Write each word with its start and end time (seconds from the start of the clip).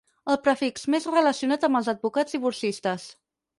El 0.35 0.37
prefix 0.45 0.85
més 0.93 1.05
relacionat 1.11 1.67
amb 1.69 1.81
els 1.81 1.91
advocats 1.95 2.39
divorcistes. 2.41 3.09